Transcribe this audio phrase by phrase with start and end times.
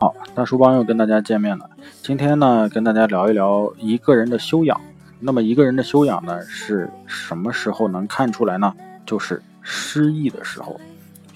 [0.00, 1.70] 好，大叔帮又跟大家见面了。
[2.02, 4.80] 今天呢，跟大家聊一聊一个人的修养。
[5.20, 8.74] 那么一个人的修养呢，是什么时候能看出来呢？
[9.06, 10.80] 就是失忆的时候，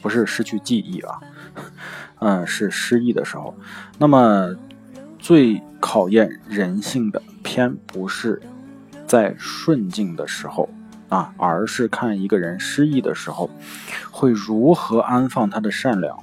[0.02, 1.20] 不是失去记忆啊，
[2.18, 3.54] 嗯，是失忆的时候。
[3.96, 4.52] 那么
[5.20, 8.42] 最考验人性的，偏不是
[9.06, 10.68] 在顺境的时候
[11.08, 13.48] 啊，而是看一个人失忆的时候，
[14.10, 16.18] 会如何安放他的善良。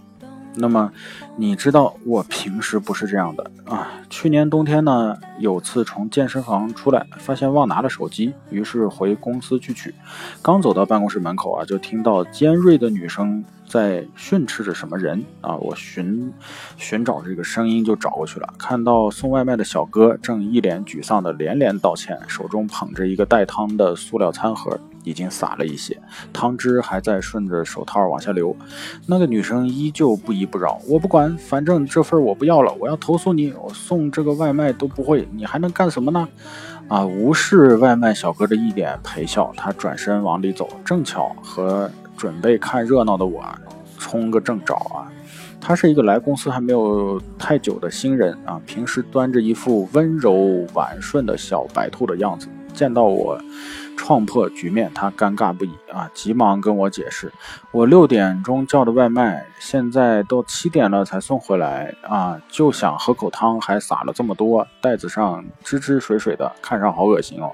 [0.55, 0.91] 那么，
[1.35, 3.89] 你知道我平时不是这样的啊。
[4.09, 9.93] 去年冬天呢，有次从健身房出来，发现忘拿了手机，于是回公司去取。
[10.41, 15.55] 刚走到办公室门口啊，就听到尖锐的女声在训斥着什么人啊。
[15.55, 16.31] 我寻
[16.77, 24.79] 寻找这个声音就找过去了，看到送外卖的小哥正一脸沮丧的连连道歉，手中捧着一个带汤的塑料餐盒。
[25.05, 28.55] 已经洒了一些汤汁，还在顺着手套往下流。
[29.05, 33.51] 那个女生依旧不依不饶，我不管，反正这份我不要了，我要投诉你。
[33.61, 36.25] 我送这个外卖都不会，你还能干什么呢？
[36.87, 37.05] 啊！
[37.05, 43.59] 无视外卖小哥的一脸陪笑，他转身往里走，正巧和准备看热闹的我啊
[43.97, 45.11] 冲个正着啊。
[45.59, 53.39] 他是一个来公司还没有太久的新人啊，平时端着一副温柔婉顺的小白兔的样子，见到我。
[53.95, 56.09] 创破局面，他尴尬不已啊！
[56.15, 57.31] 急忙跟我解释，
[57.71, 62.41] 我六点钟叫的外卖，现在都七点了才送回来啊！
[62.49, 67.51] 就想喝口汤，还撒了这么多，袋子上汁汁水水的，看上好恶心哦。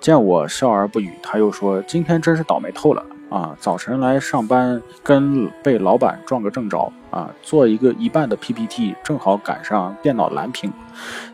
[0.00, 3.56] 见我笑而不语，他又说：“今天真是倒霉透了啊！
[3.58, 7.30] 早晨来上班，跟被老板撞个正着啊！
[7.42, 10.72] 做一个一半的 PPT，正好赶上电脑蓝屏，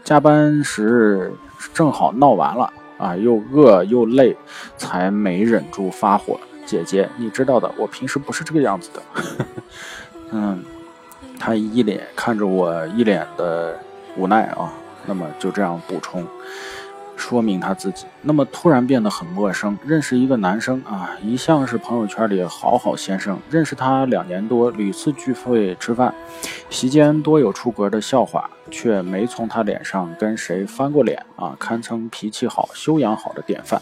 [0.02, 1.32] 加班时
[1.74, 4.36] 正好闹完了。”啊，又饿又累，
[4.76, 6.38] 才没忍住发火。
[6.64, 9.02] 姐姐，你知道的，我平时不是这个样子的。
[10.30, 10.62] 嗯，
[11.38, 13.76] 他一脸看着我，一脸的
[14.16, 14.72] 无奈啊。
[15.04, 16.24] 那么就这样补充。
[17.22, 19.78] 说明他自己，那么突然变得很陌生。
[19.86, 23.38] 认识一个男生啊，一向是朋友圈里好好先生。
[23.48, 26.12] 认识他两年多，屡次聚会吃饭，
[26.68, 33.80] 席间多有出格的笑话，却没从他脸上跟谁翻过脸啊，堪称脾气好、修养好的典范。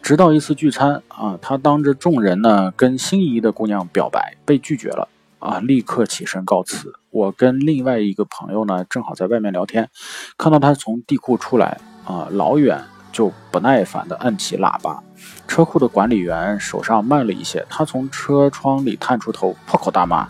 [0.00, 5.08] 直到一次聚餐啊，他当着众人呢跟心仪的姑娘表白，被拒绝了
[5.40, 6.94] 啊，立刻起身告辞。
[7.10, 9.90] 我跟另外一个朋友呢正好在外面聊天，
[10.38, 11.80] 看到他从地库出来。
[12.06, 15.02] 啊，老远就不耐烦地摁起喇叭。
[15.46, 20.26] 车库的管理员手上慢了一些，他从车窗里探出头：“破口大骂。”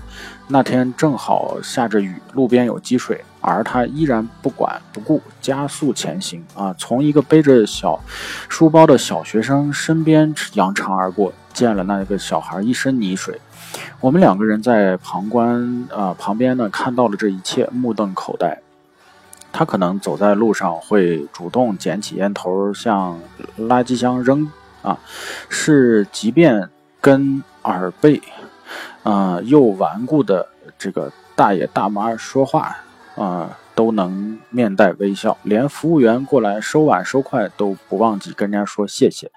[0.49, 6.45] 那天正好下着雨，路边有积水，而他依然不管不顾，加速前行。
[6.55, 7.99] 啊，从一个背着小
[8.49, 13.41] 书包的小学生身边扬长而过，溅了那个小孩一身泥水。
[14.01, 18.63] 我们两个人在旁观啊旁边呢，看到了这一切，目瞪口呆。
[19.59, 23.19] 他可能走在路上会主动捡起烟头向
[23.59, 24.47] 垃圾箱扔
[24.83, 24.99] 啊，
[25.49, 26.69] 是即便
[27.01, 28.21] 跟耳背
[29.03, 30.47] 啊又顽固的
[30.79, 32.77] 这个大爷大妈说话
[33.15, 39.33] 啊都能面带微笑，连服务员过来收碗收筷都不忘记跟人家说谢谢。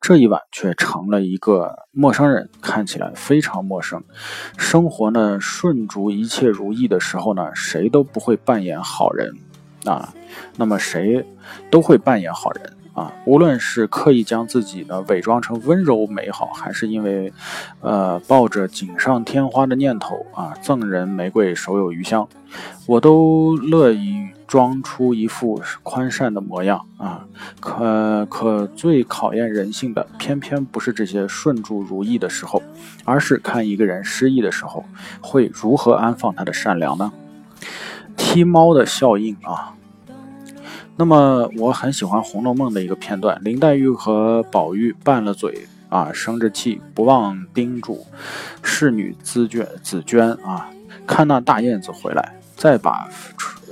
[0.00, 4.00] 这一晚却成了一个陌生人，看起来非常陌生。
[4.56, 9.34] 生活呢顺逐一切如意的时候呢，谁都不会扮演好人。
[9.84, 10.12] 啊，
[10.56, 11.24] 那么谁
[11.70, 17.32] 都会扮演好人啊，无论是刻意将自己呢伪装成温柔美好，还是因为，
[17.80, 22.28] 呃，抱着锦上添花的念头啊，赠人玫瑰手有余香，
[22.86, 27.26] 我都乐意装出一副宽善的模样啊。
[27.58, 32.62] 可可最考验人性的，偏偏不是这些顺诸如意的时候，
[33.04, 34.84] 而是看一个人失意的时候，
[35.20, 37.12] 会如何安放他的善良呢？
[38.16, 39.74] 踢猫的效应啊，
[40.96, 48.06] 那么我很喜欢《红楼梦》的一个片段，林黛玉和宝玉拌了嘴啊，生着气，不忘叮嘱
[48.62, 50.68] 侍女紫娟紫娟啊，
[51.06, 53.08] 看那大燕子回来，再把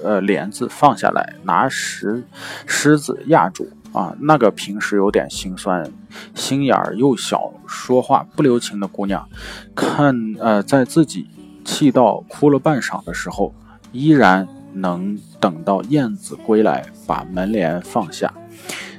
[0.05, 2.23] 呃帘子放下来，拿石
[2.67, 4.15] 狮子压住啊。
[4.21, 5.91] 那个平时有点心酸、
[6.35, 9.29] 心眼儿又小、说话不留情的姑娘，
[9.75, 11.29] 看呃，在自己
[11.65, 13.53] 气到哭了半晌的时候。
[13.93, 18.33] 依然能等到燕子归来，把门帘放下。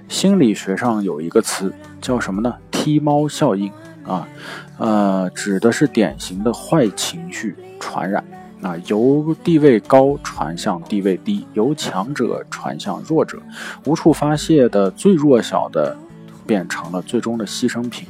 [0.08, 2.56] 心理学上有一个词叫什么呢？
[2.70, 3.72] 踢猫效应
[4.06, 4.28] 啊，
[4.78, 8.24] 呃，指的是典型的坏情绪传染
[8.62, 13.42] 啊，由地位高传向地位低，由强者传向弱者，
[13.86, 15.98] 无处发泄的最弱小的
[16.46, 18.08] 变成了最终的牺牲品。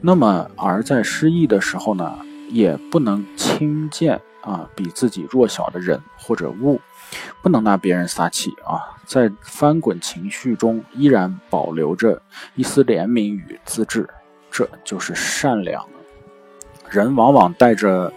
[0.00, 2.18] 那么，而在失意的时候呢，
[2.50, 4.20] 也不能轻贱。
[4.42, 6.80] 啊，比自己弱小的人或者物，
[7.42, 12.20] 不能拿别人撒气啊，在翻滚情绪中依然保留着
[12.54, 14.08] 一丝怜悯与自制，
[14.50, 15.86] 这就是善良。
[16.88, 18.12] 人往往带着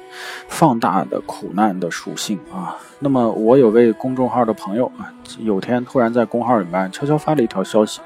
[0.48, 2.76] 放大的苦难的属性啊。
[3.04, 8.00] 那么我有位公众号的朋友啊，有天突然在公号里面悄悄发了一条消息，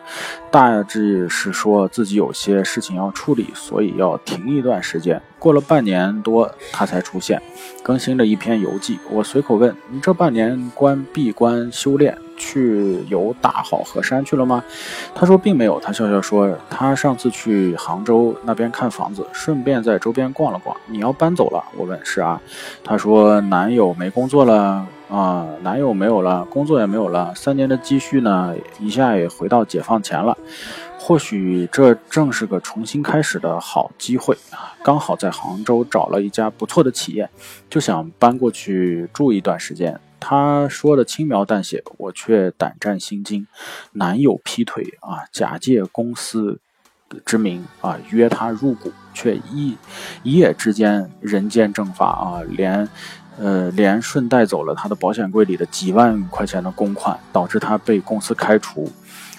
[0.49, 5.21] 大致是说自己有些事情要处理，所以要停一段时间。
[5.37, 7.39] 过了半年多，他才出现，
[7.83, 8.97] 更新了一篇游记。
[9.11, 14.63] 我随口问：“你这半年关闭关修炼？”去游大好河山去了吗？
[15.15, 15.79] 他说并没有。
[15.79, 20.77] 他笑笑说，他上次去杭州那边看房子，顺便在周边逛了逛。
[20.85, 21.63] 你要搬走了？
[21.75, 22.39] 我问是啊。
[22.83, 30.37] 他说男友没工作了啊，男友没有了，工作也没有了，三年的积蓄呢，一下也回到解放前了。
[30.99, 34.75] 或许这正是个重新开始的好机会啊！
[34.83, 37.29] 刚好在杭州找了一家不错的企业，
[37.69, 39.97] 就想搬过去住一段时间。
[40.19, 43.47] 他说的轻描淡写，我却胆战心惊。
[43.93, 46.59] 男友劈腿啊，假借公司
[47.23, 49.77] 之名啊约她入股，却一
[50.23, 52.89] 一夜之间人间蒸发啊，连
[53.37, 58.91] 呃连顺带走了他的保险柜里的几万块钱的公款，导致他被公司开除，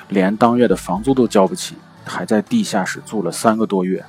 [0.08, 1.74] 连当月的房租都交不起，
[2.04, 4.04] 还在地下室住了三个多月。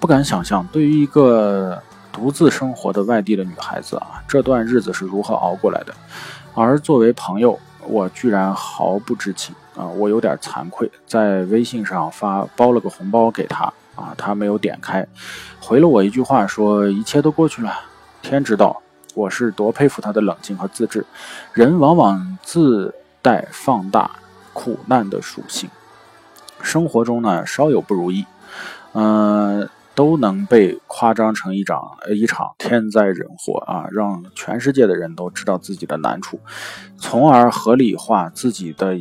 [0.00, 1.82] 不敢想象，对于一个。
[2.14, 5.94] 独自生活的外地的女孩子啊，这段日子是如何熬过来的？
[6.54, 9.86] 而作为朋友，我居然毫不知情啊！
[9.86, 13.64] 我有点惭愧，在微信上发包了个红包给他
[13.94, 15.06] 啊，他没有点开，
[15.58, 17.72] 回了我一句话说一切都过去了。
[18.20, 18.82] 天知道
[19.14, 21.04] 我是多佩服他的冷静和自制。
[21.52, 24.10] 人往往自带放大
[24.52, 25.70] 苦难的属性，
[26.60, 28.24] 生活中呢稍有不如意，
[28.92, 29.68] 嗯。
[29.94, 36.40] 都能被夸张成一场一场天灾人祸啊，让全世界的人都知道自己的难处，
[36.96, 38.98] 从而合理化自己的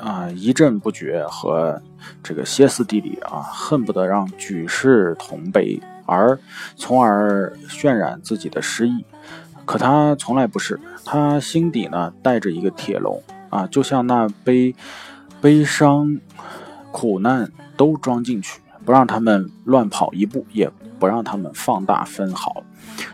[0.00, 1.80] 啊一阵不绝和
[2.24, 6.36] 这个歇斯底里啊，恨不得让举世同悲，而
[6.74, 9.04] 从而渲染自己的失意。
[9.64, 14.74] 可他从来不是，他心底呢带着一个铁笼啊，就像那悲
[15.40, 16.18] 悲伤
[16.90, 18.60] 苦难都装进去。
[18.84, 20.68] 不让他们乱跑一步，也
[20.98, 22.64] 不让他们放大分毫，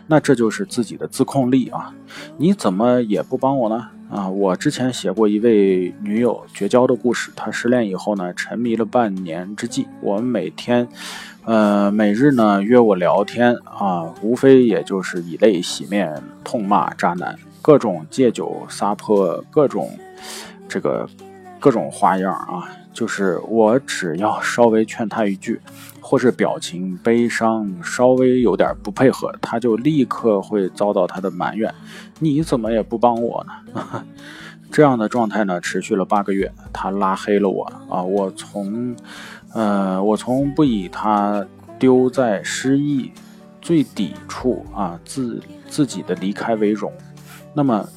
[0.07, 1.93] 那这就是自己的自控力啊！
[2.37, 3.87] 你怎么也不帮我呢？
[4.09, 10.87] 啊，我之前写过一位女友绝交的故事，她失恋以后呢，沉迷了半年之际，我们每天，
[11.49, 19.89] 呃，每日呢约我聊天啊，无非也就是以泪洗面，痛骂渣男，各种借酒撒泼，各种
[20.67, 21.09] 这个
[21.59, 22.69] 各种花样啊。
[22.93, 25.59] 就是我只要稍微劝他一句，
[25.99, 31.73] 或是表情悲伤，稍微有点不配合，他就立刻会遭到他的埋怨。
[32.19, 34.05] 你怎么也不帮我呢？
[34.71, 38.03] 这样的状态呢，持续了八个月，他拉黑了我啊！
[38.03, 38.95] 我从，
[39.53, 41.45] 呃，我从不以他
[41.77, 43.11] 丢在失意
[43.61, 46.91] 最底处啊，自自己的离开为荣。
[47.53, 47.87] 那么。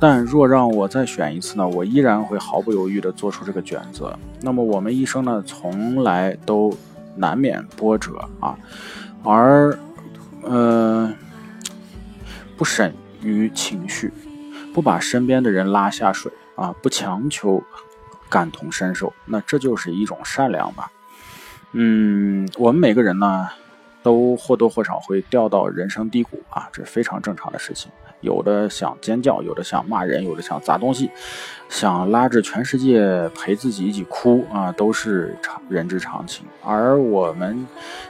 [0.00, 4.14] 但若让我再选一次呢，我依然会毫不犹豫地做出这个选择。
[4.42, 6.76] 那么我们一生呢，从来都
[7.16, 8.58] 难免波折啊，
[9.22, 9.78] 而
[10.42, 11.10] 呃，
[12.56, 12.92] 不审
[13.22, 14.12] 于情绪，
[14.74, 17.62] 不把身边的人拉下水啊，不强求
[18.28, 20.90] 感同身受，那这就是一种善良吧。
[21.76, 23.48] 嗯，我们每个人呢，
[24.00, 27.90] 都或多或少会掉到人生低谷啊，这是非常正常的事情。
[28.20, 31.10] 有的想尖叫，有的想骂人，有的想砸东西，
[31.68, 36.46] 想拉着全世界陪自己一起哭啊，都是常人之常情。
[36.62, 37.66] 而我们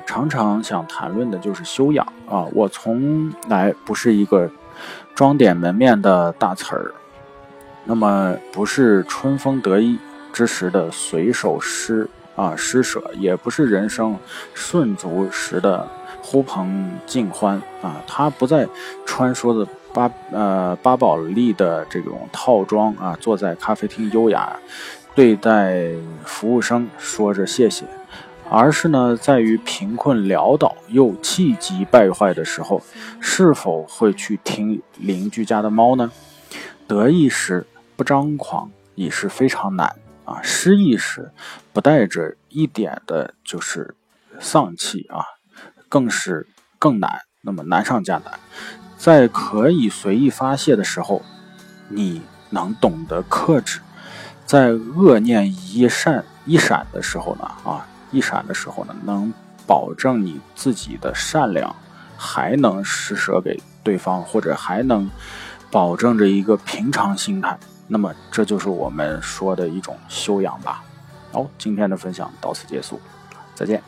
[0.07, 2.47] 常常想谈论的就是修养啊。
[2.53, 4.49] 我从来不是一个
[5.15, 6.93] 装点门面的大词儿，
[7.85, 9.99] 那么不是春风得意
[10.33, 14.17] 之时的随手诗啊施舍，也不是人生
[14.55, 15.89] 顺足时的
[16.23, 18.03] 呼朋尽欢啊。
[18.07, 18.69] 他不再
[19.07, 19.71] 穿梭的。
[19.95, 24.57] 巴呃巴宝莉的这种套装啊，坐在咖啡厅优雅
[25.15, 25.85] 对待
[26.25, 27.85] 服务生，说着谢谢，
[28.51, 32.83] 而是呢，在于贫困潦倒又气急败坏的时候，
[33.21, 36.11] 是否会去听邻居家的猫呢？
[36.89, 37.65] 得意时
[37.95, 39.95] 不张狂已是非常难
[40.25, 41.31] 啊，失意时
[41.73, 43.95] 不带着一点的就是
[44.41, 45.25] 丧气啊，
[45.89, 46.47] 更是
[46.79, 48.39] 更难，那么难上加难。
[48.97, 51.23] 在可以随意发泄的时候，
[51.89, 53.81] 你能懂得克制；
[54.47, 59.33] 在恶念一闪一闪的时候呢，啊，一闪的时候呢，能
[59.67, 61.77] 保证你自己的善良，
[62.17, 65.11] 还能施舍给对方，或者还能
[65.71, 70.83] 保证着一个平常心态，那么这就是我们说的一种修养吧。
[71.33, 73.01] 好，今天的分享到此结束，
[73.55, 73.83] 再见。